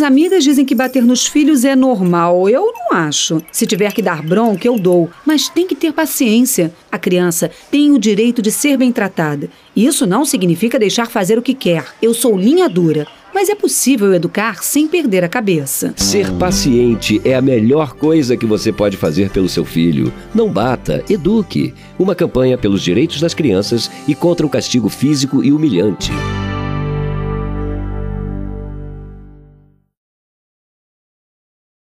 [0.00, 2.48] Minhas amigas dizem que bater nos filhos é normal.
[2.48, 3.42] Eu não acho.
[3.52, 5.10] Se tiver que dar bronca, eu dou.
[5.26, 6.72] Mas tem que ter paciência.
[6.90, 9.50] A criança tem o direito de ser bem tratada.
[9.76, 11.84] Isso não significa deixar fazer o que quer.
[12.00, 13.06] Eu sou linha dura.
[13.34, 15.92] Mas é possível educar sem perder a cabeça.
[15.98, 20.10] Ser paciente é a melhor coisa que você pode fazer pelo seu filho.
[20.34, 21.74] Não bata, eduque.
[21.98, 26.10] Uma campanha pelos direitos das crianças e contra o castigo físico e humilhante.